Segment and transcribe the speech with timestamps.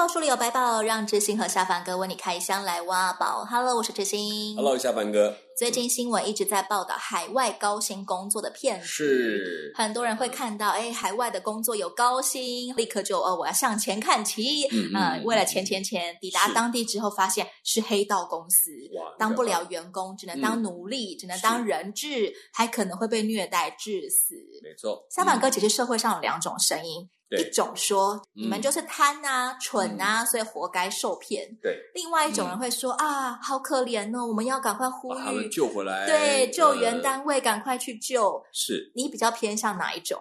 [0.00, 3.44] 宝书里有百宝，让知心和下凡哥为你开箱来挖宝。
[3.44, 4.56] Hello，我是知心。
[4.56, 5.36] Hello，下凡哥。
[5.54, 18.70] 最近新闻一直在报道海外高薪工作的骗子，是很多人会看到，哎，海外的工作有高薪，立刻就哦，我要向前看齐，嗯，呃、为了钱钱钱，抵达当地之后发现是黑道公司，
[19.18, 24.34] 当不了员工，只能当奴隶，嗯、只能当人质，还可能会被虐待致死。
[24.62, 27.10] 没错，下凡哥，其实社会上有两种声音。
[27.38, 31.48] 一种说、嗯、你们就是贪啊、蠢啊，嗯、所以活该受骗。
[31.62, 36.06] 对，另外一种人会说、嗯、啊，好可怜哦，我们要赶快呼吁他们救回来。
[36.06, 38.42] 对，救援单位赶快去救。
[38.52, 40.20] 是你比较偏向哪一种？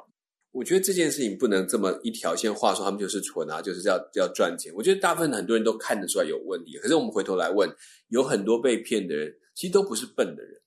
[0.52, 4.74] 我觉得这件事情不能这么一条线话说他们就是蠢啊，就是要要赚钱。
[4.76, 7.70] 我觉得大部分很多人都看得出来有问题，可是我们回头来问，
[8.08, 10.59] 有很多被骗的人其实都不是笨的人。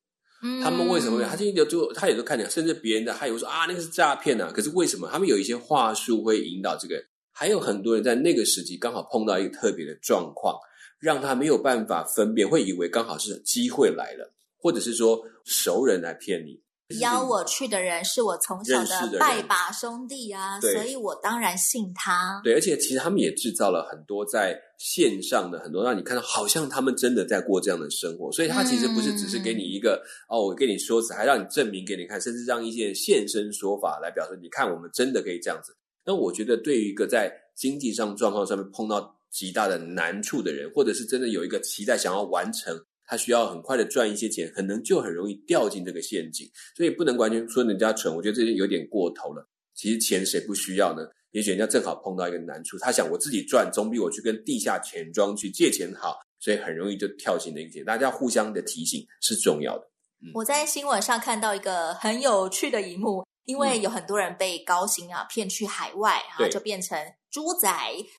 [0.62, 1.24] 他们为什么会？
[1.24, 4.50] 他就就他也都看见，甚至别人的他也会说啊，那个是诈骗啊。
[4.52, 6.94] 可是为什么他们有一些话术会引导这个？
[7.30, 10.54] 还有很多人在那个时期刚好碰到一个特别的状况，
[10.98, 16.60] 让他没有办法分辨，会以为刚好是机会来了，或者是说熟人来骗你。
[16.98, 22.40] 邀我去的人是我从小的拜把兄弟啊，所以我当然信他。
[22.44, 28.30] 对，而且其实他们也制造了很多在线上的很多让你看到，好像他们真的在过这样的生活。
[28.32, 35.76] 所以他其实不是只是给你一个、嗯、哦，我跟你说辞，还让你证明给你看，甚至让一些现身说法来表示，你看我们真的可以这样子。
[36.04, 42.76] 那我觉得，对于一个在经济上状况上面碰到极大的难处的人，或者是真的有一个期待想要完成。
[43.12, 48.16] 他需要很快的赚一些钱，可能就很容易掉进这个陷阱，所以不能完全说人家蠢。
[48.16, 49.46] 我觉得这些有点过头了。
[49.74, 51.02] 其实钱谁不需要呢？
[51.32, 57.84] 也许人家正好碰到一个难处，他想我自己赚总比我去跟地下钱庄去借钱好，所以很容易就跳进那个陷阱。
[57.84, 59.84] 大家互相的提醒是重要的。
[60.22, 66.98] 嗯、我在新闻上看到一个很有趣的一幕，因为有很多人被高薪啊骗去海外，然后就变成
[67.30, 67.70] 猪仔，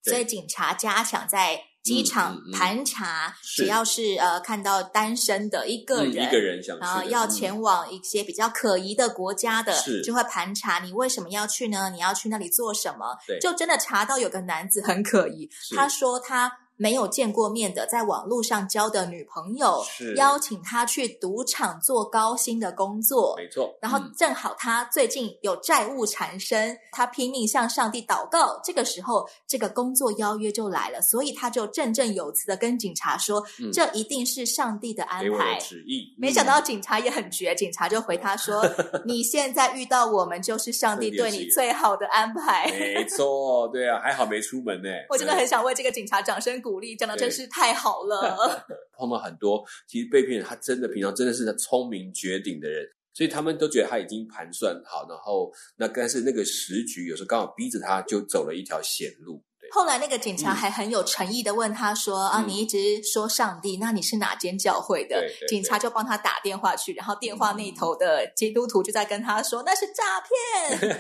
[0.04, 1.60] 所以警察加强在。
[1.84, 11.90] 机场盘查，只要是呃看到单身的一个人，嗯、一个人想去，然后要前往一些比较可疑的国家的，是就会盘查你为什么要去呢？
[11.92, 13.18] 你要去那里做什么？
[13.28, 16.52] 对，就真的查到有个男子很可疑，他说他。
[16.76, 19.84] 没有见过面的，在网络上交的女朋友，
[20.18, 23.78] 邀请他去赌场做高薪的工作，没错。
[23.82, 28.60] 然后正好他最近有债务缠身，嗯、他拼命向上帝祷告。
[28.64, 36.14] 这个时候，这个工作邀约就来了，所以他就振振有词的跟警察说：“嗯、这一定是上帝的安排。”旨意。
[36.18, 38.66] 没想到警察也很绝，警察就回他说：
[39.06, 44.90] “你现在遇到我们，就是上帝对你最好的安排。”没错，对啊，还好没出门呢。
[45.10, 46.63] 我真的很想为这个警察掌声。
[46.64, 48.66] 鼓励讲的真是太好了。
[48.98, 59.44] 碰到很多其实被骗人，他真的平常真的是聪明绝顶的人，所以他们都觉得他已经盘算好，然后那但是那个时局有时候刚好逼着他就走了一条险路。
[59.74, 70.94] 后来那个警察还很有诚意的问他说：“嗯、啊，你一直说上帝，那你是哪间教会的？”警察就帮他打电话去，然后电话那头的基督徒就在跟他说：“那是诈骗。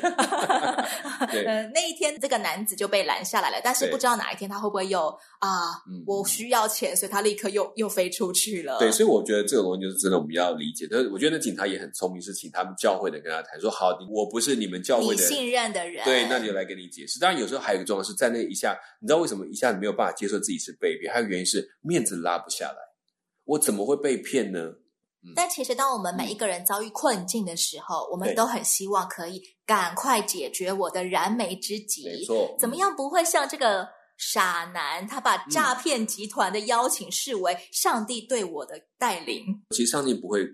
[1.45, 5.07] ”呃，那一天这个男子就被拦下来了，但是不知道哪一天他会不会又
[5.37, 8.79] 啊，我需要钱，所以他立刻又又飞出去了。
[8.79, 10.87] 对，所以我觉得这个东西就是真的，我们要理解。
[10.89, 18.62] 但是我觉得那警察也很聪明，是请他们教会的跟他谈说：“好，我不是你们教会的信任的人，对，那你就来跟你解释。”当然，有时候还有一个状况是在那一。
[18.63, 21.13] 下，你知道为什么一下子没有办法接受自己是被骗？
[21.13, 22.77] 还有原因是面子拉不下来。
[23.45, 24.59] 我怎么会被骗呢？
[25.25, 32.05] 嗯、但其实，当我们每一个人遭遇困境的时候，嗯、我们都很希望可以赶快解决我的燃眉之急。
[32.05, 33.87] 没错，怎么样不会像这个
[34.17, 39.63] 傻男，他把诈骗集团的邀请视为上帝对我的带领？
[39.69, 40.45] 其实上帝不会。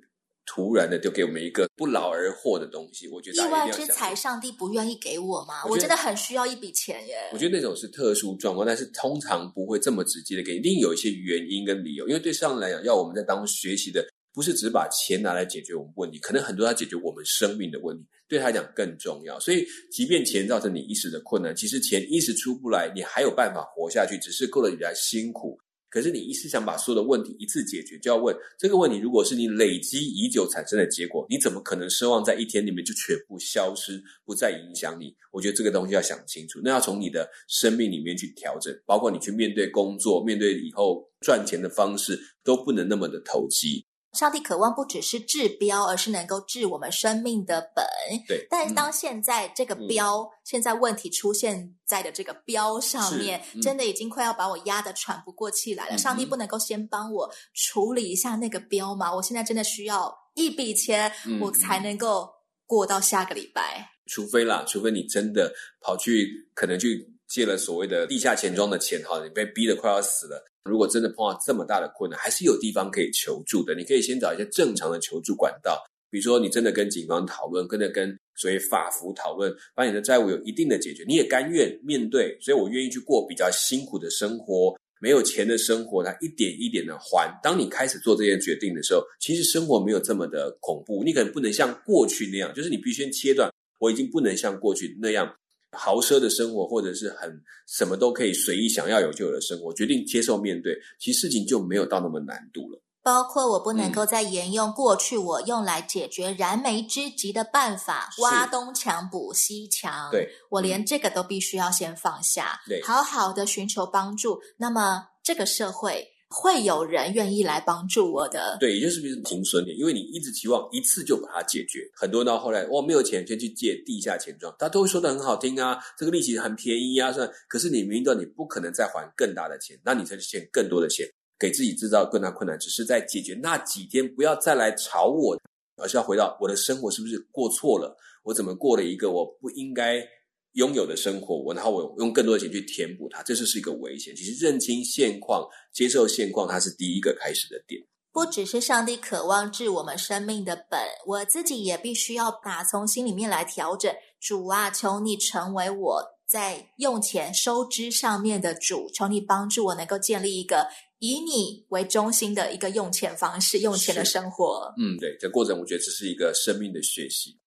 [0.52, 5.64] 突然的就给我们一个不劳而获的东西，我觉得意外之财，上帝不愿意给我吗？
[5.66, 7.30] 我，我真的很需要一笔钱耶。
[7.32, 12.08] 我觉得那种是特殊状况，但是通常不会这么直接的给，一定有一些原因跟理由。
[12.08, 14.04] 因为对上帝来讲，要我们在当中学习的，
[14.34, 19.40] 不是只把钱拿来解决我们问题，可能很多要解决我们生命的问题，对他来讲更重要。
[19.40, 25.60] 所以，即便钱造成你一时的困难，其实钱一时出不来，你还有办法活下去，只是过得比较辛苦。
[25.90, 35.16] 可是你一是想把所有的问题一次解决，就要问这个问题：如果是你累积已久产生的结果，你怎么可能奢望在一天里面就全部消失，不再影响你？
[35.32, 36.60] 我觉得这个东西要想清楚。
[36.64, 43.86] 那要从你的生命里面去调整，包括你去面对工作、面对以后赚钱的方式，都不能那么的投机。
[44.14, 47.86] 上帝渴望不只是治标，而是能够治我们生命的本。
[48.28, 48.48] 对。
[48.50, 55.96] 但是当现在这个标，嗯、现在问题出现在的这个标上面，嗯、真的已经快要把我压得喘不过气来了。
[55.96, 59.14] 嗯、上帝不能够先帮我处理一下那个标吗？
[59.16, 62.30] 我现在真的需要一笔钱，嗯、我才能够
[62.66, 63.90] 过到下个礼拜。
[64.08, 70.44] 除非啦，除非你真的跑去，可能去借了所谓的地下钱庄的钱，哈，你被逼得快要死了。
[70.66, 73.76] 如果真的碰到这么大的困难，还是有地方可以求助的。
[73.76, 82.38] 你可以先找一些正常的求助管道，比如说你真的跟警方讨论，跟着跟所谓法服讨论，把你的债务有一定的解决，你也甘愿面对。
[82.42, 87.32] 所以我愿意去过比较辛苦的生活，没有钱的生活，它一点一点的还。
[87.42, 91.04] 当你开始做这件决定的时候，其实生活没有这么的恐怖。
[91.04, 93.50] 你可能不能像过去那样，就是你必须先切断。
[93.80, 95.34] 我已经不能像过去那样。
[95.72, 102.82] 豪奢的生活，或者是很什么都可以随意想要有就有的生活，决定接受面对，其实事情就没有到那么难度了。
[103.02, 110.12] 包括我不能够再沿用过去我用来解决燃眉之急的办法，嗯、挖东墙补西墙。
[110.12, 114.40] 对，我连这个都必须要先放下，对，好好的寻求帮助。
[114.58, 116.08] 那么这个社会。
[116.30, 131.08] 会有人愿意来帮助我的，对，也就是比如停损点，因为你一直期望一次就把它解决，很多人到后来我没有钱，先去借地下钱庄，他都会说的很好听啊，这个利息很便宜啊，算，可是你明知道你不可能再还更大的钱，那你才去欠更多的钱，
[131.40, 135.36] 给自己制造更大困难，只是在解决那几天，不要再来吵我，
[135.78, 140.08] 而是要回到我的生活是不是过错了，我怎么过了一个我不应该。
[140.54, 144.16] 拥有的生活，我然后我用更多的钱去填补它，这就是一个危险。
[144.16, 147.82] 其实认清现况、接受现况，它是第一个开始的点。
[148.12, 153.94] 不只是上帝渴望治我们生命的本，我自己也必须要打从心里面来调整。
[154.20, 160.68] 主啊，求你成为我在用钱收支上面的主，求你帮助我能够建立一个
[160.98, 164.74] 以你为中心的一个用钱方式、用钱的生活。
[164.78, 167.39] 嗯，对，这过程我觉得这是一个生命的学习。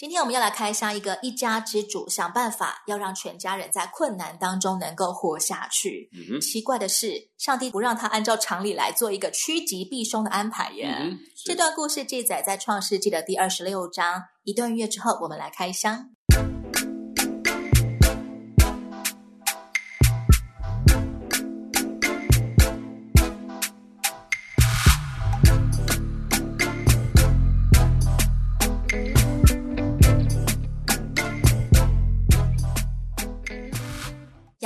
[0.00, 6.08] 今天我们要来开箱一个一家之主，想办法要让全家人在困难当中能够活下去。
[6.14, 6.40] 嗯。
[6.40, 10.86] 奇怪的是，上帝不让他按照常理来做一个趋吉避凶的安排耶。
[10.98, 14.22] 嗯，这段故事记载在创世纪的第二十六章。
[14.44, 16.06] 一段月之后，我们来开箱。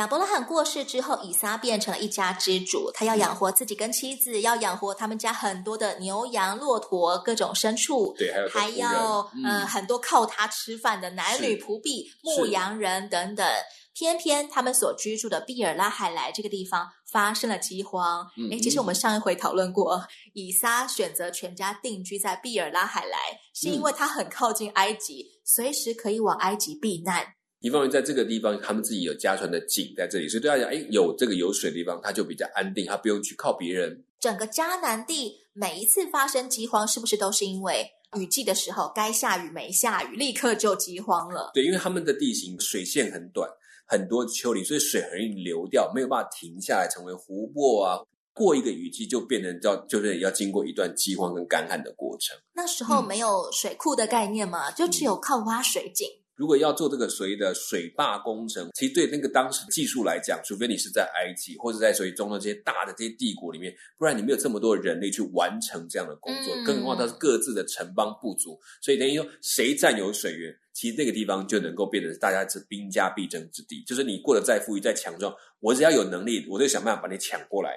[0.05, 2.91] 亚伯拉罕过世之后，以撒变成了一家之主。
[2.93, 8.15] 他要养活自己跟妻子，要养活他们家很多的牛羊、骆驼、各种牲畜。
[8.19, 13.47] 对，还有还要嗯、呃、很多靠他吃饭的男女仆婢、牧羊人等等。
[13.95, 18.31] 偏偏他们所居住的毕尔拉海莱这个地方发生了饥荒。
[18.37, 23.17] 嗯，诶，其实我们上一回讨论过，以撒选择全家定居在毕尔拉海莱，
[23.55, 27.25] 是因为他很靠近埃及，随时可以往埃及避难。
[27.65, 34.05] 一方面，在这个地方，他们自己有家传的井在这里，所以对他讲，哎，有这个有水的地方，他就比较安定，他不用去靠别人。
[34.21, 41.53] 整个迦南地每一次发生饥荒，是不是都是因为雨季的时候该下雨没下雨，立刻就饥荒了？
[41.55, 43.49] 对，因为他们的地形水线很短，
[43.87, 47.99] 很多丘陵，所以水很容易流掉，没有办法停下来成为湖泊啊。
[48.35, 52.37] 过一个雨季就变成叫，就是要经过一段饥荒跟干旱的过程。
[52.53, 56.07] 那时候没有水库的概念嘛，嗯、就只有靠挖水井。
[56.37, 66.55] 如果要做这个所谓的水坝工程，其实对那个当时技术来讲，除非你是在埃及或者在所谓中东这些大的这些帝国里面，不然你没有这么多的人力去完成这样的工作。
[66.57, 73.83] 嗯、更何况它是各自的城邦部族，所以等于说谁占有水源，其实那个地方就能够变成大家是兵家必争之地。
[73.87, 77.71] 就是你过得再富裕再强壮，我只要有能力，我就想办法把你抢过来。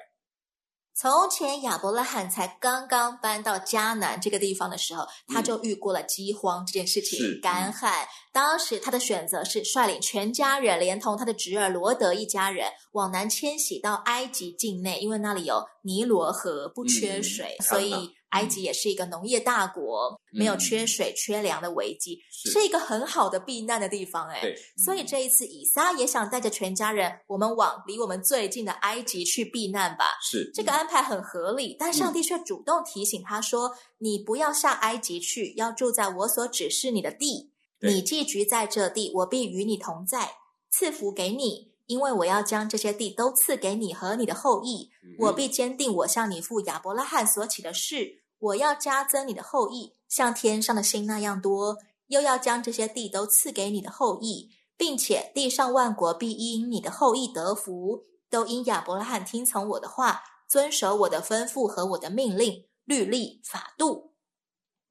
[1.00, 8.08] 从前亚伯拉罕才刚刚搬到迦南这个地方的时候，他就遇过了饥荒这件事情，嗯、干旱。
[8.34, 18.17] 当时他的选择是率领全家人，连同他的侄儿罗德一家人往南迁徙到埃及境内，因为那里有尼罗河，不缺水，嗯、所以。
[18.30, 24.28] 埃及也是一个农业大国，没有缺水、缺粮的危机，是，是一个很好的避难的地方。
[24.28, 24.42] 哎，
[24.84, 30.18] 所以这一次以撒也想带着全家人，我们往离我们最近的埃及去避难吧。
[30.22, 37.52] 是，这个安排很合理，但上帝却主动提醒他说：“嗯、你不要下埃及去，要住在我所指示你的地。
[37.80, 40.32] 你寄居在这地，我必与你同在，
[40.70, 44.90] 赐福给你。”因为我要将这些地都赐给你和你的后裔，
[45.20, 51.78] 我必坚定我向你父亚伯拉罕所起的誓，我要加增你的后裔，像天上的星那样多，
[52.08, 64.07] 又要将这些地都赐给你的后裔，并且地上万国必因你的后裔得福，都因亚伯拉罕听从我的话，遵守我的吩咐和我的命令，律例、法度。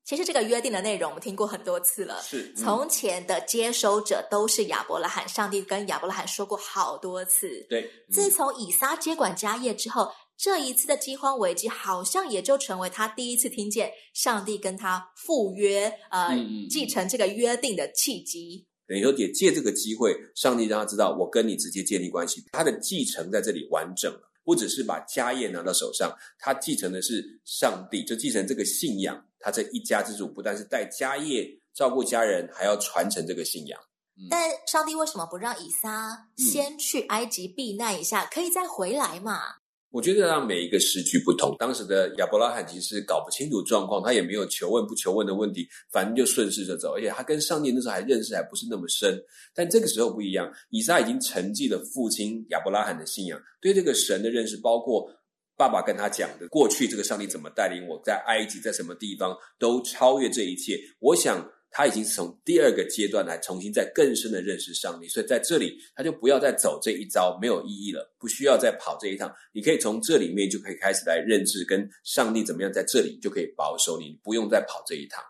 [0.06, 2.22] 其实这个约定的内容我们听过很多次了。
[2.22, 7.66] 是，嗯、从前的接收者都是亚伯拉罕，上帝跟亚伯拉罕说过好多次。
[7.68, 10.08] 对，嗯、自从以撒接管家业之后，
[10.38, 18.64] 这一次的饥荒危机好像也就成为他第一次听见上帝跟他赴约，呃，嗯、继承这个约定的契机。
[18.86, 24.20] 等于说，也借这个机会，上帝让他知道，我跟你直接建立关系，他的继承在这里完整了。
[24.44, 29.25] 不只是把家业拿到手上，他继承的是上帝，就继承这个信仰。
[29.38, 33.81] 他这一家之主不但是带家业、照顾家人，还要传承这个信仰。
[34.19, 39.40] 嗯、但上帝为什么不让以撒先去埃及避难一下，嗯、可以再回来嘛？
[39.90, 49.19] 我觉得让每一个时局不同，当时的亚伯拉罕其实搞不清楚状况，他也没有求问不求问的问题，反正就顺势着走，而且他跟上帝那时候还认识还不是那么深。
[49.55, 55.09] 但这个时候不一样，以撒已经承继了父亲亚伯拉罕的信仰，对这个神的认识，包括
[55.56, 60.78] 爸爸跟他讲的过去这个上帝怎么带领我在埃及，在什么地方，都超越这一切。
[61.00, 61.50] 我想。
[61.68, 69.30] 他已经从第二个阶段来重新再更深的认识上帝，所以在这里他就不要再走这一招，没有意义了，不需要再跑这一趟。
[69.52, 75.22] 你可以从这里面就可以开始来认知跟上帝怎么样，在这里就可以保守你，不用再跑这一趟。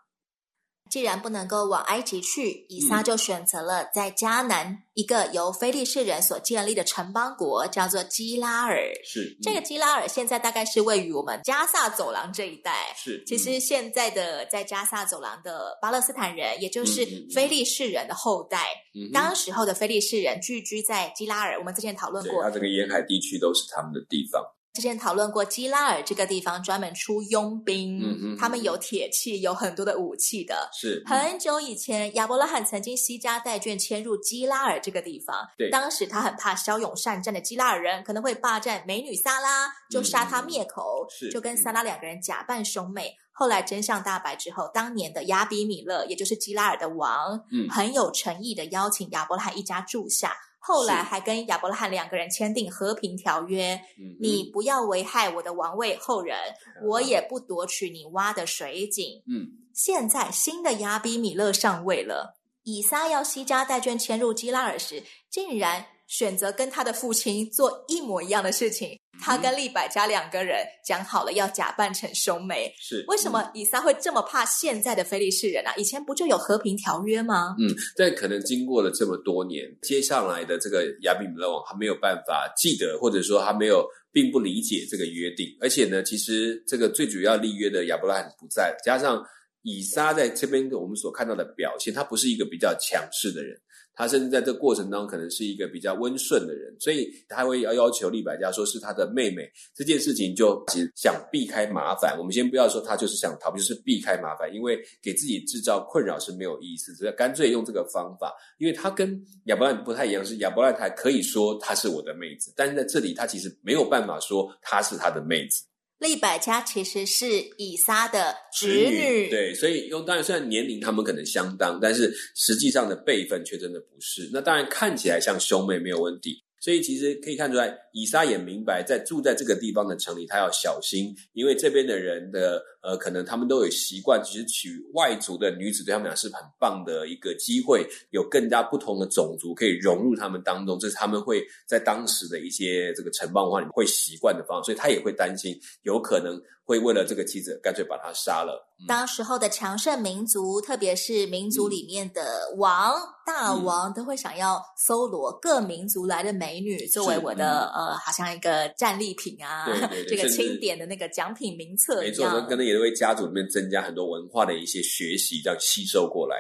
[0.88, 8.78] 既然不能够往埃及去，以撒就选择了在迦南一个由非利士人所建立的城邦国，叫做基拉尔。
[9.04, 12.94] 是、嗯、这个基拉尔现在大概是位于我们加萨走廊这一带。
[12.96, 18.66] 是，其实现在的在加萨走廊的巴勒斯坦人，也就是非利士人的后代。
[18.94, 24.42] 嗯，当时候的非利士人聚居在基拉尔，我们之前讨论过，他这个沿海地区都是他们的地方。
[24.76, 30.68] 之前讨论过，基拉尔这个地方专门出佣兵，嗯嗯，他们有铁器，有很多的武器的。
[30.74, 35.48] 是很久以前，亚伯拉罕曾经西家带眷迁入基拉尔这个地方。
[35.56, 41.06] 对，当时他很怕骁勇善战的基拉尔人可能会霸占美女萨拉，就杀他灭口。
[41.08, 43.16] 是，就跟萨拉两个人假扮兄妹。
[43.32, 50.36] 后来真相大白之后，当年的亚比米勒，也就是基拉尔的王，嗯，很有诚意的邀请亚伯拉罕一家住下。
[50.66, 56.36] 后来还跟亚伯拉罕两个人签订和平条约，嗯、你不要危害我的王位后人，
[56.80, 59.22] 嗯、我也不夺取你挖的水井。
[59.28, 65.86] 嗯，现在新的亚比米勒上位了，以撒要西加带眷迁入基拉尔时，竟然。
[66.06, 72.72] 选择跟他的父亲做一模一样的事情，他跟利百加两个人讲好了要假扮成兄妹。
[72.78, 75.74] 是为什么以撒会这么怕现在的非利士人啊？
[75.76, 77.56] 以前不就有和平条约吗？
[77.58, 85.46] 嗯，但可能经过了这么多年，接下来的这个亚比米勒王他没有办法记得，或者说他没有并不理解这个约定。
[85.60, 89.20] 而且呢，其实这个最主要立约的亚伯拉罕不在，加上
[89.62, 93.60] 以撒在这边我们所看到的表现，他不是一个比较强势的人。
[93.96, 102.14] 他甚至在这过程当中可能是一个比较温顺的人，所以他会要要求利百加说是他的妹妹，这件事情就其实想避开麻烦。
[102.18, 108.34] 我们先不要说他就是想逃避，就是避开麻烦，因为给自己制造困扰是没有意思，所以干脆用这个方法。
[108.58, 115.64] 因为他跟亚伯兰不太一样，是亚伯兰还可以说她是我的妹子，但是在这里他其实没有办法说她是他的妹子。
[115.98, 117.26] 利百加其实是
[117.56, 124.30] 以撒的侄女，侄女，对，所以用当然虽然年龄他们可能相当，但是实际上的辈分却真的不是。
[124.32, 126.42] 那当然看起来像兄妹没有问题。
[126.58, 148.62] 所以其实可以看出来，以撒也明白，在住在这个地方的城里，他要小心，因为这边的人的呃，可能他们都有习惯，其实娶外族的女子对他们俩是很棒的一个机会，有更加不同的种族可以融入他们当中，这是他们会在当时的一些这个城邦文化里面会习惯的方式，所以他也会担心，有可能会为了这个妻子，干脆把他杀了。
[148.78, 162.34] 嗯、当时候的强盛民族，特别是民族里面的王、嗯、大王，都会想要搜罗各民族来的美女，作为我的、嗯、呃，好像一个战利品啊，对对对， 这个清点的那个奖品名册一样。
[162.34, 166.36] 没错，可能也会家族里面增加很多文化的一些学习，这样吸收过来。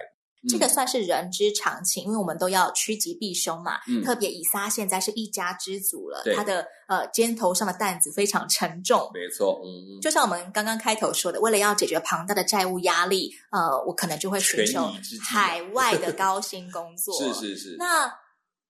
[0.48, 3.80] 这个算是人之常情，因为我们都要趋吉避凶嘛。
[3.88, 9.10] 嗯，特别以撒现在是一家之主了，他的呃肩头上的担子非常沉重。
[9.12, 14.88] 没错，嗯，就像我们刚刚开头说的，为了要解决庞大的债务压力，呃，我可能就会寻求
[15.20, 17.12] 海外的高薪工作。
[17.18, 17.76] 是是是。
[17.76, 18.06] 那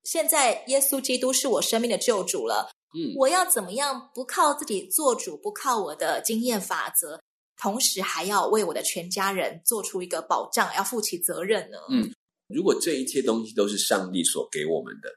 [0.06, 7.18] 现在耶稣基督是我生命的救主了，嗯，我要怎么样不靠自己做主，不靠我的经验法则？
[7.60, 11.78] 同时还要为我的全家人做出一个保障，要负起责任呢。
[11.90, 12.08] 嗯，
[12.46, 15.08] 如果这一切东西都是上帝所给我们的，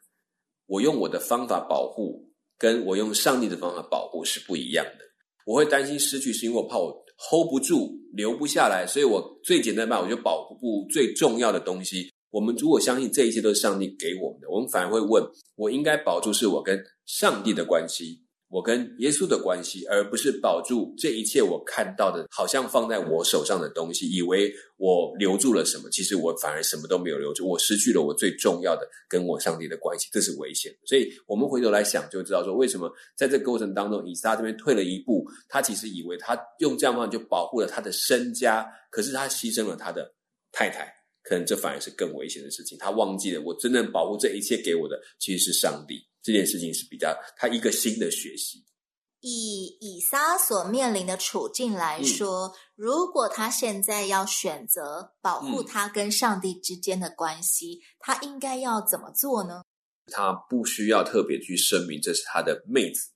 [0.66, 2.28] 我用我的方法保护，
[2.58, 5.06] 跟我用上帝的方法保护是不一样的。
[5.46, 12.10] 我会担心失去，是因为我怕我 hold 不住，留不下来，所以我最简单的办法，我就保护最重要的东西。
[12.32, 15.24] 我们如果相信这一切都是上帝给我们的，我们反而会问：
[15.56, 30.78] 我应该保住是我跟上帝的关系，我跟耶稣的关系，而不是保住这一切我看到的，好像放在我手上的东西，以为我留住了什么，其实我反而什么都没有留住，我失去了我最重要的跟我上帝的关系，这是危险的。
[30.86, 40.12] 所以，我们回头来想，就知道说，为什么在这个过程当中，以撒这边退了一步，他其实以为他用这样方法就保护了他的身家，可是他牺牲了他的
[40.52, 40.92] 太太，
[41.24, 42.78] 可能这反而是更危险的事情。
[42.78, 46.08] 他忘记了，我真正保护这一切给我的，其实是上帝。
[46.22, 48.64] 这件事情是比较他一个新的学习。
[49.22, 59.62] 以以撒所面临的处境来说，嗯、如果他现在要选择保护他跟上帝之间的关系，嗯、他应该要怎么做呢？
[60.12, 63.10] 他不需要特别去声明这是他的妹子，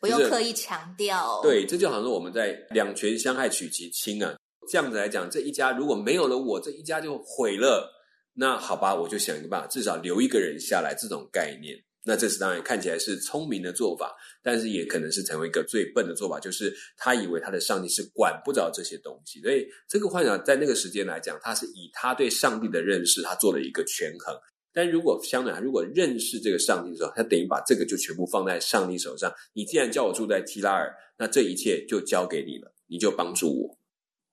[0.00, 1.42] 不用刻意强调。
[1.42, 4.34] 对，这就好像我们在两权相害取其轻啊，
[4.68, 7.94] 这样子来讲，这一家如果没有了我，这一家就毁了。
[8.34, 11.76] 那好吧，我就想一个办法，至少留一个人下来，这种概念。
[12.04, 24.34] 那这是当然看起来是聪明的做法，但是也可能是成为一个最笨的做法，就是他以为他的上帝是管不着这些东西，所以这个幻想在那个时间来讲，他是以他对上帝的认识，他做了一个权衡。
[24.72, 29.30] 但如果相反，如果认识这个上帝的时候，他等于把这个就全部放在上帝手上。
[29.52, 33.77] 你既然叫我住在提拉尔，那这一切就交给你了，你就帮助我。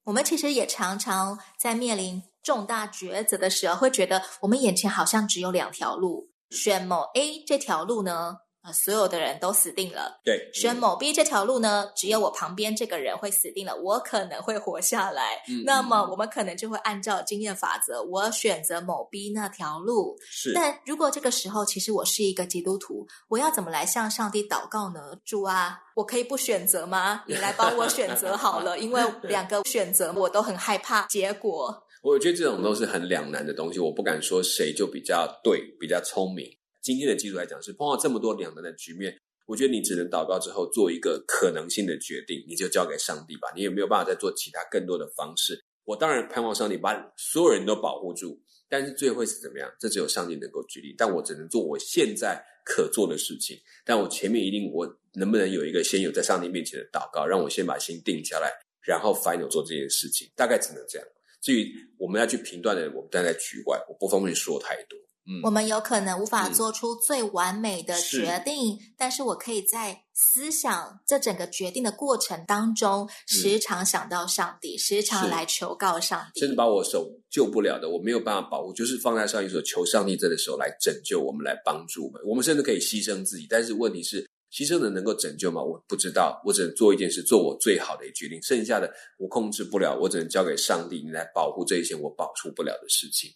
[0.05, 6.29] 我们其实也常常在面临重大抉择的时候，会觉得我们眼前好像只有两条路。
[6.51, 10.19] 选某 A 这条路呢，啊，所有的人都死定了。
[10.25, 15.43] 对，选某 B 这条路呢，只有我旁边这个人会死定了，我可能会活下来。
[15.47, 20.17] 嗯，那么我们可能就会按照经验法则，我选择某 B 那条路。
[20.19, 24.99] 是，但如果这个时候其实我是一个基督徒，我要怎么来向上帝祷告呢？
[25.23, 27.23] 主啊，我可以不选择吗？
[27.27, 31.83] 你来帮我选择好了，因为 两个选择我都很害怕结果。
[32.01, 36.47] 我觉得这种都是很两难的东西，我不敢说谁就比较对、比较聪明。
[36.85, 43.47] 今天的基础来讲，是碰到这么多两难的局面，我觉得你只能祷告之后做一个可能性的决定，你就交给上帝吧。
[43.55, 45.59] 你也没有办法再做其他更多的方式。
[45.83, 49.67] 我当然盼望上帝把所有人都保护住，但是最后会是怎么样？
[49.79, 50.93] 这只有上帝能够决定。
[50.95, 53.57] 但我只能做我现在可做的事情。
[53.83, 58.51] 但我前面一定，我能不能有一个先有在上帝面前的祷告，让我先把心定下来，
[58.83, 60.29] 然后 final 做这件事情？
[60.35, 61.07] 大概只能这样。
[61.41, 64.99] 至于我们要去评断的人，我们站在局外，我不方便说太多。
[65.27, 82.21] 嗯，我们有可能无法做出最完美的决定，是，但是我可以在思想这整个决定的过程当中，时常想到上帝，嗯、时常来求告上帝，甚至把我手救不了的，我没有办法保护，就是放在上帝手，求上帝这个手来拯救我们，来帮助我们。
[82.25, 84.25] 我们甚至可以牺牲自己，但是问题是。
[84.53, 85.61] 牺牲的能够拯救吗？
[85.61, 88.41] 我不知道，我只能做一件事，做我最好的决定。
[88.41, 93.29] 剩下的我控制不了，我只能交给上帝，你来保护这一些我保护不了的事情。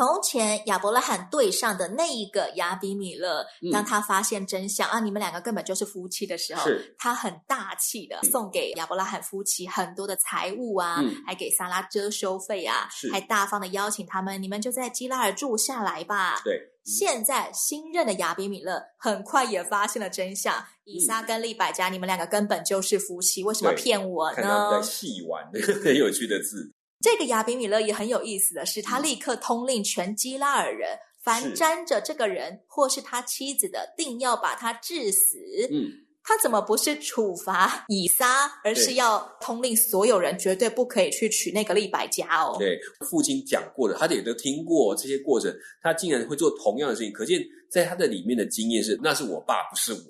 [0.00, 6.96] 从前亚伯拉罕对上的那一个亚比米勒，当他发现真相、嗯、啊，你们两个根本就是夫妻的时候，是。
[6.96, 13.12] 他很大气的送给亚伯拉罕夫妻很多的财物啊，嗯、还给萨拉遮羞费啊，是。
[13.12, 16.40] 还大方的邀请他们，你们就在基拉尔住下来吧。
[16.42, 24.70] 对，嗯、现在新任的亚比米勒很快也发现了真相，以撒跟利百加，你们两个根本就是夫妻，为什么骗我呢？
[24.72, 25.44] 在戏玩，
[25.84, 26.72] 很有趣的字。
[27.00, 35.38] 这个亚比米勒也很有意思的是，他立刻通令全基拉尔人，凡沾着这个人或是他妻子的，定要把他致死。
[35.70, 35.90] 嗯，
[36.22, 42.56] 他怎么不是处罚以撒，而是要通令所有人绝对不可以去娶那个利百加哦？
[42.58, 45.50] 对，父亲讲过的，他也都听过这些过程，
[45.82, 50.00] 他竟然会做同样的事情，可见在他的里面的经验是，那是我爸，不是我。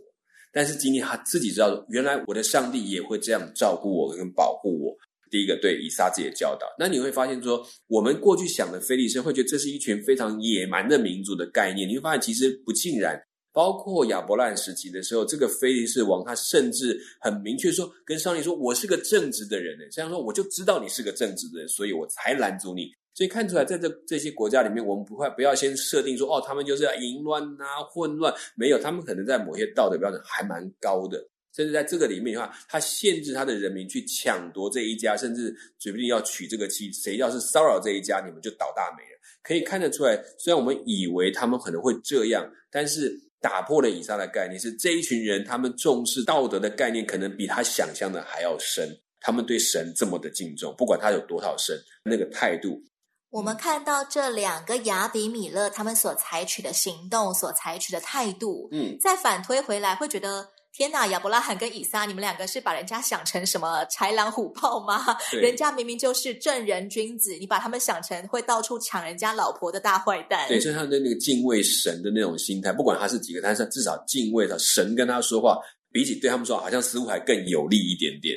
[0.52, 4.96] 但是今天他自己知道，原来我的上帝也会这样照顾我跟保护我。
[5.30, 13.18] 第一个对以撒自己的教导，那你会发现说，我们过去想的菲利士会觉得这是一群非常野蛮的民族的概念，你会发现其实不尽然。
[13.52, 22.92] 包括亚伯兰时期的时候，这个菲利士王他甚至很明确说，跟上帝说：“我是个正直的人呢。”这样说我就知道你是个正直的人，所以我才拦阻你。
[23.12, 31.20] 所以看出来，在这这些国家里面，我们不会不要先设定说，哦，他们就是要淫乱啊、混乱，没有，他们可能在某些道德标准还蛮高的。
[31.52, 36.92] 甚至在这个里面的话，他限制他的人民去抢夺这一家，甚至指不定要娶这个妻。
[36.92, 39.18] 谁要是骚扰这一家，你们就倒大霉了。
[39.42, 48.88] 可以看得出来，虽然我们以为他们可能会这样，但是打破了以上的概念，是这一群人他们重视道德的概念，可能比他想象的还要深。
[49.18, 52.82] 他们对神这么的敬重，不管他有多少神，那个态度。
[53.30, 60.48] 我们看到这两个雅比米勒他们所采取的行动，所采取的态度，嗯，再反推回来，会觉得。
[60.72, 65.04] 天哪，亚伯拉罕跟以撒，你们两个是把人家想成什么豺狼虎豹吗？
[65.32, 70.46] 人家明明就是正人君子，你把他们想成会到处抢人家老婆的大坏蛋。
[70.48, 75.58] 对，所以他的那个敬畏神的那种心态，不管他是几个，但是至少敬畏他神跟他说话，
[75.90, 78.36] 比起对他们说，好像似乎还更有利一点点。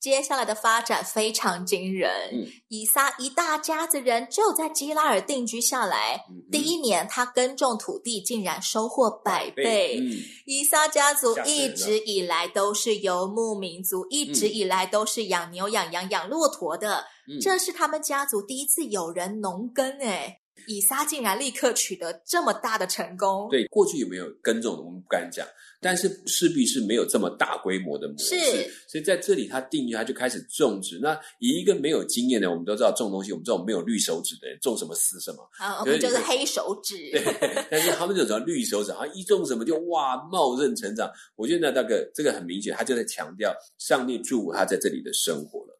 [0.00, 6.24] 接下来的发展非常惊人，嗯、以撒一大家子人就在基拉尔定居下来。
[6.30, 9.64] 嗯、第一年，他耕种土地，竟然收获百倍。
[9.64, 10.12] 百倍嗯、
[10.46, 17.04] 以撒家族一直以来都是游牧民族，一直以来都是养牛、养羊、养骆驼的。
[17.28, 23.48] 嗯、这是他们家族第一次有人农耕，哎，以撒竟然立刻取得这么大的成功。
[23.50, 25.44] 对，过去有没有耕种的，我们不敢讲。
[25.80, 30.98] 但是势必是没有这么大规模的模式，是所以在这里他定义，他就开始种植。
[31.00, 36.96] 那以一个没有经验的，我们都知道种东西，我们这种没有绿手指的人种什么死什么，啊，我们就是黑手指。
[37.12, 37.22] 对，
[37.70, 41.08] 但是他们这种绿手指，好像一种什么就哇茂盛成长。
[41.36, 45.77] 我觉得呢，那个这个很明显，他就在强调上帝祝福他在这里的生活了。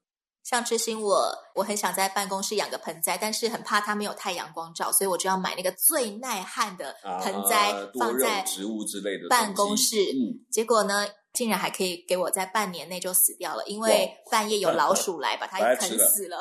[0.48, 9.96] 像知心我，我很想在办公室养个盆栽，但是很怕它没有太阳光照，所以我就要买那个最耐旱的盆栽，啊、放在植物之类的办公室。
[10.14, 16.38] 嗯、结果呢，竟然还可以给我在半年内就死掉了，因为半夜有老鼠来把 它啃死了，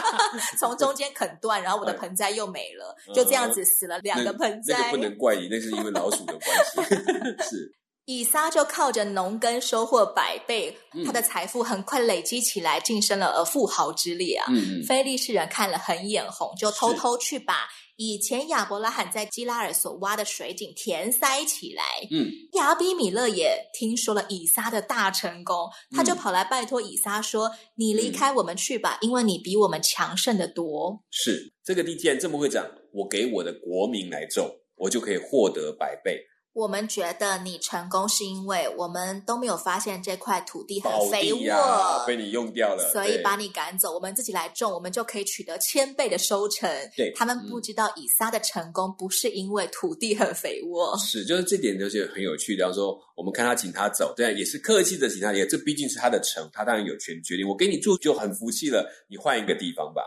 [0.60, 4.74] 从中间啃断，然后我的盆栽又没了，就这样子死了两个盆栽。
[4.74, 6.94] 那，那个不能怪你，那是因为老鼠的关系。
[7.48, 7.74] 是。
[8.06, 14.46] 以撒就靠着农耕收获百倍，嗯、他的财富很快累积起来，晋升了而富豪之列啊！
[14.48, 21.82] 嗯嗯，非利士人看了很眼红，就偷偷去把以前亚伯拉罕在基拉尔所挖的水井填塞起来。
[22.12, 36.20] 嗯，亚比米勒也听说了以撒的大成功，他就跑来拜托以撒说：“嗯、你离开我们去吧，因为你比我们强盛的多。”是这个地既然这么会讲，我给我的国民来种，我就可以获得百倍。
[36.56, 43.92] 我们觉得你成功是因为我们都没有发现这块土地很肥沃，啊，被你用掉了，所以把你赶走。
[43.92, 46.66] 我们自己来种，我们就可以取得千倍的收成。
[46.96, 52.62] 对，他们不知道以撒的成功不是因为土地很肥沃，是就是这点就是很有趣的。
[52.62, 57.46] 然后说我们看他请他走，对，也是客气的请他，也这毕竟是他的城，他当然有权决定。
[57.46, 60.00] 我给你住就很服气了，你换一个地方吧。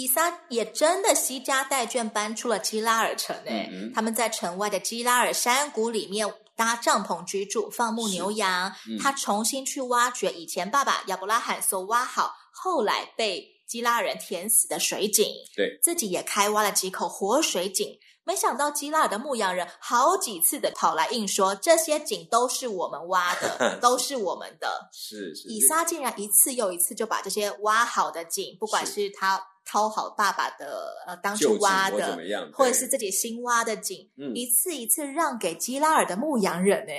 [0.00, 8.74] 以撒也真的携家带眷搬出了基拉尔城诶，他们在城外的基拉尔山谷里面搭帐篷居住，放牧牛羊。
[8.88, 17.98] 嗯、他重新去挖掘以前爸爸亚伯拉罕所挖好，后来被基拉尔人填死的水井，对，自己也开挖了几口活水井。
[18.24, 24.88] 没想到基拉尔的牧羊人好几次的跑来硬说，这些井都是我们挖的， 都是我们的。
[24.92, 29.42] 是是，以撒竟然一次又一次就把这些挖好的井，不管是他。
[29.64, 32.16] 掏好爸爸的呃，当初挖的，
[32.52, 36.92] 或，或者是自己新挖的井，嗯、一次一次让给基拉尔的牧羊人呢？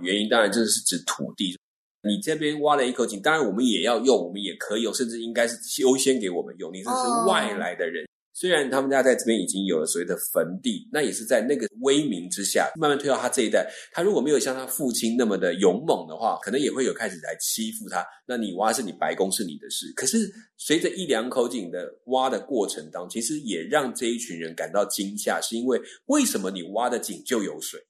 [0.00, 1.58] 原因当然就是指土地。
[2.02, 6.72] 你这边挖了一口井，当然我们也要用，我们也可以用，甚至应该是优先给我们用。
[6.72, 8.06] 你这是外来的人。
[8.38, 13.66] 虽然他们家在这边已经有了所谓的坟地，那也是在那个威名之下，慢慢推到他这一代。
[13.92, 18.04] 他如果没有像他父亲那么的勇猛的话，可能也会有开始来欺负他。
[18.26, 19.90] 那你挖是你白宫是你的事。
[19.96, 27.80] 可是随着一两口井的挖的过程当中，其实也让这一群人感到惊吓，是因为为什么你挖的井就有水？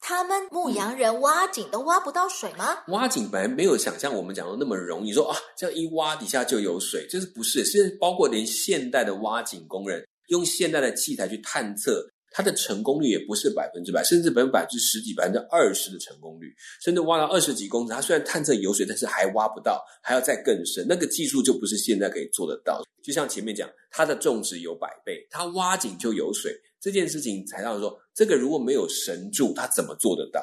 [0.00, 2.78] 他们牧羊人挖井都挖不到水吗？
[2.88, 7.64] 挖井本来没有想象我们讲的那么容易，说啊，这样一挖底下就有水，就是不是？
[7.64, 22.82] 现在包括连现代的挖井工人用现代的器材去探测，它的成功率也不是百分之百，甚至百分之十几、百分之二十的成功率，甚至挖到二十几公尺，它虽然探测有水，但是还挖不到，还要再更深，那个技术就不是现在可以做得到。
[23.04, 26.58] 就像前面讲，它的种植有百倍，它挖井就有水。
[26.80, 30.42] 这件事情才让说，这个如果没有神助，他怎么做得到？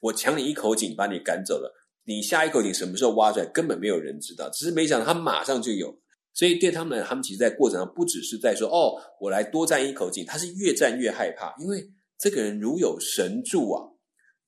[0.00, 1.72] 我抢你一口井，把你赶走了，
[2.04, 4.50] 你下一口井什么时候挖出来，根本没有人知道。
[4.50, 5.94] 只是没想到他马上就有，
[6.34, 13.84] 所以对他们，他们其实，在过程中不只是在说，哦，我来多占一口井，他是越占越害怕，因为这个人如有神助啊，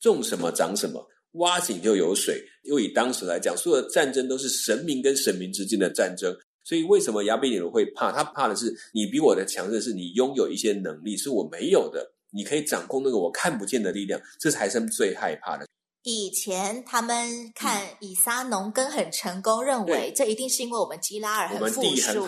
[0.00, 2.42] 种什么长什么，挖井就有水。
[2.64, 6.34] 又以当时来讲，所有的战争都是神明跟神明之间的战争。
[6.64, 8.12] 所以，为什么亚比米勒会怕？
[8.12, 15.66] 他怕的是你比我的强的是你拥有一些能力是我没有的，你可以掌控那个我看不见的力量，这才是最害怕的。
[16.04, 22.26] 以前他们看以撒农耕很成功，嗯、认为这一定是因为我们基拉尔很富庶。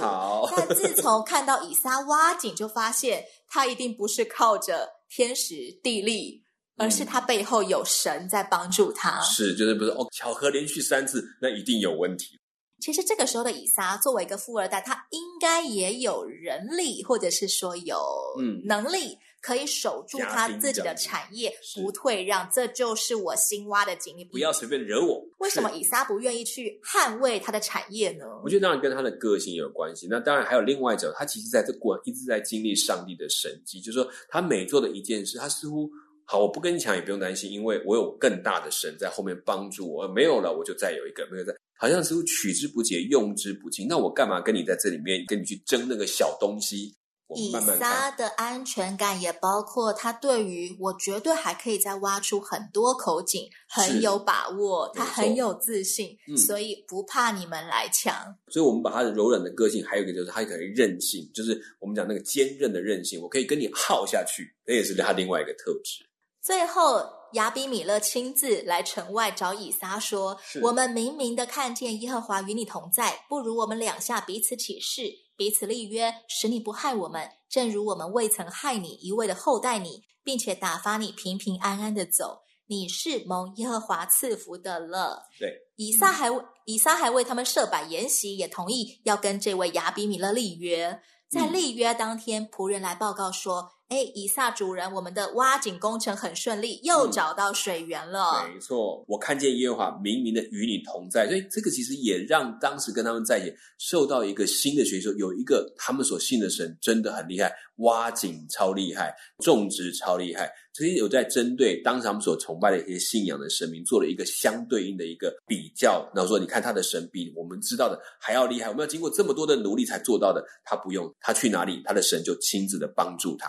[0.56, 6.44] 但自从看到以撒挖井，就发现他一定不是靠着天时地利，
[6.76, 9.20] 而是他背后有神在帮助他。
[9.22, 10.06] 是，就是不是哦？
[10.12, 12.38] 巧合连续三次，那一定有问题。
[12.84, 17.96] 其实这个时候的以撒作为一个富二代，他应该也有人力，或者是说有
[18.38, 22.46] 嗯能力，可以守住他自己的产业，不退让。
[22.52, 25.24] 这就是我新挖的井，你不要随便惹我。
[25.38, 28.26] 为什么以撒不愿意去捍卫他的产业呢？
[28.44, 30.06] 我觉得当然跟他的个性有关系。
[30.10, 35.88] 那当然还有另外一种，他其实在这过一直在经历上帝的神迹，就是说他每做的一件事，他似乎。
[36.26, 40.08] 好，我不跟你抢，也不用担心，因为我有更大的神在后面帮助我。
[40.08, 43.86] 没有了，我就再有一个，没有在，好像似乎取之不竭，用之不尽。
[43.86, 46.96] 那我干嘛跟你在这里面跟你去争那个小东西？
[47.26, 47.76] 我慢慢。
[47.76, 58.14] 以撒的安全感也包括他对于我绝对还可以再挖出很多口井，很有把握，他很有自信，嗯，所以不怕你们来抢。
[58.48, 66.02] 所以我们把他的柔软的个性，还有一个就是他可以韧性，就是我们讲那个坚韧的韧性，我可以跟你耗下去，这也是他另外一个特质。
[66.40, 82.40] 最后，亚比米勒亲自来城外找以撒说：“我们明明的看见耶和华与你同在，不如我们两下彼此起誓，彼此立约，使你不害我们，正如我们未曾害你，一味的厚待你，并且打发你平平安安的走。
[82.66, 91.00] 你是蒙耶和华赐福的了。”对，以撒还、嗯、以撒还为他们设摆筵席，也同意要跟这位亚比米勒立约。
[91.28, 93.73] 在立约当天，仆人来报告说。
[93.88, 98.42] 哎，以撒主人，我们的挖井工程很顺利，又找到水源了。
[98.42, 110.50] 嗯、没错，我看见耶和华明明的与你同在，所以这个其实也让当时跟他们在一起受到一个新的学习，有一个他们所信的神真的很厉害，挖井超厉害，种植超厉害。
[110.72, 116.10] 这些有在针对当时他们所崇拜的一些信仰的神明做了一个相对应的一个比较。
[116.12, 123.48] 然后说，你看他的神比我们知道的还要厉害，我们要经过这么多的努力才做到的，他不用，他去哪里，他的神就亲自的帮助他。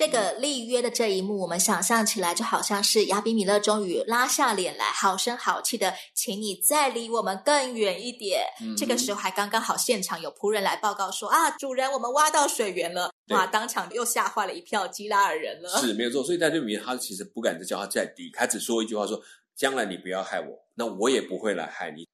[0.00, 8.46] 这个立约的这一幕，我们想象起来就好像是亚比米勒终于拉下脸来，好声好气的，请你再离我们更远一点。
[8.62, 13.12] 嗯、这个时候还刚刚好，现场有仆人来报告说啊，主人，我们挖到水源了。
[13.28, 15.68] 哇，当场又吓坏了一票基拉尔人了。
[15.82, 19.20] 是 没有错，所以在这里面，他其实不敢再叫他再离，他只说一句话说：
[19.54, 22.08] 将来你不要害我，那我也不会来害你。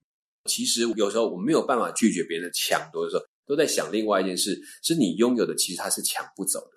[0.46, 6.75] 其实有时候我们没有办法拒绝别人的抢夺的时候，都在想另外一件事：是你拥有的，其实他是抢不走的。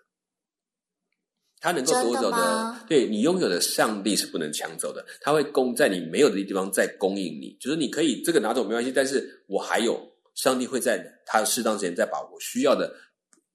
[1.61, 5.05] 他能够夺走的，的对你拥有的上帝是不能抢走的。
[5.19, 9.99] 他会供在你没有的地方再供应你，就是你可以这个拿走没关系，但是我还有
[10.35, 12.95] 上帝会在他适当时间再把我需要的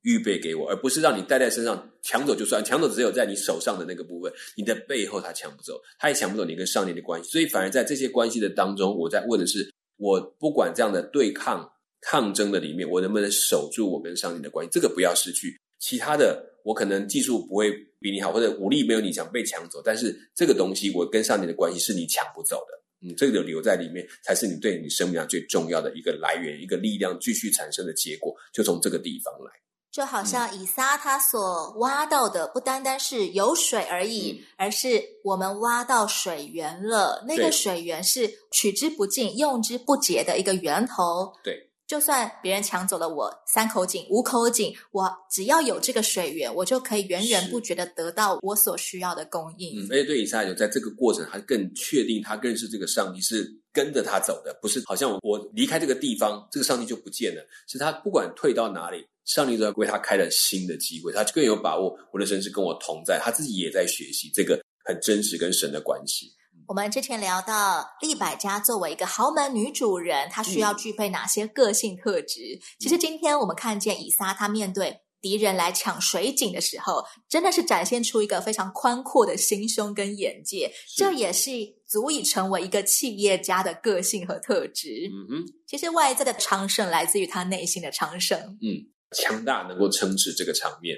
[0.02, 7.30] 预备给我，而不是让你带在身上抢走就算，抢走只有在你手上的那个部分，你的背后他抢不走，他也抢不走你跟上帝的关系。
[7.30, 11.66] 所以反而在这些关系的当中，我在问的是，我不管这样的对抗
[12.02, 14.70] 抗争的里面，我能不能守住我跟上帝的关系？
[14.70, 16.50] 这个不要失去，其他的。
[16.64, 19.80] 我可能技术不会比你好，或者武力没有你强，被抢走。
[19.84, 23.06] 但是这个东西，我跟上帝的关系是你抢不走的。
[23.06, 29.52] 嗯，这个留在里面，才是你对你生命上最重要的一个来源，一个力量继续产生的结果，就从这个地方来。
[29.92, 37.24] 就好像以撒他所挖到的，不单单是有水而已，嗯，而是我们挖到水源了。
[37.28, 41.32] 那个水源是取之不尽、用之不竭的一个源头。
[41.44, 41.70] 对。
[41.86, 49.78] 就算别人抢走了我三口井、五口井，我只要有这个水源，我就可以源源不绝的得到我所需要的供应。
[49.78, 57.46] 嗯，而且对以撒来讲，在这个过程，他更确定他认识这个上帝是跟着他走的，不是好像我我离开这个地方，这个上帝就不见了。
[57.68, 61.94] 是他不管退到哪里，上帝都要为他开了新的机会，他更有把握。
[62.12, 66.32] 我的神是跟我同在，他自己也在学习这个很真实跟神的关系。
[66.66, 72.40] 我们之前聊到利百家作为一个豪门女主人，她需要具备哪些个性特质？
[72.40, 81.50] 嗯、其实今天我们看见以撒，她面对敌人来抢水井的时候，真的是展现出一个非常宽阔的心胸跟眼界，这也是
[81.86, 85.10] 足以成为一个企业家的个性和特质。
[85.12, 88.38] 嗯哼，其实外在的昌盛来自于他内心的昌盛。
[88.62, 90.96] 嗯，强大能够撑持这个场面。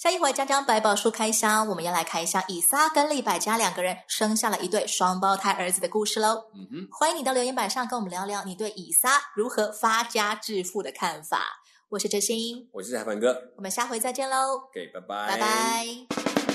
[0.00, 6.42] 下一回将将百宝书开箱，我们要来开一下以撒跟利百加两个人生下了一对双胞胎儿子的故事喽。
[6.54, 11.60] 嗯哼，欢迎你到留言板上跟我们聊聊你对以撒如何发家致富的看法。
[11.90, 14.54] 我是哲心，我是采凡哥，我们下回再见喽。
[14.70, 16.49] OK，拜拜，拜拜。